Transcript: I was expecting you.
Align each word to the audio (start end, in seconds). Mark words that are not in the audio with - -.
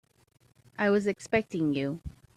I 0.79 0.89
was 0.89 1.05
expecting 1.05 1.75
you. 1.75 2.01